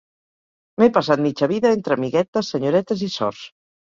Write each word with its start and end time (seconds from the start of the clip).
M'he 0.83 0.87
passat 0.95 1.21
mitja 1.25 1.49
vida 1.51 1.73
entre 1.77 1.97
amiguetes, 1.97 2.49
senyoretes 2.57 3.05
i 3.09 3.11
sors. 3.17 3.43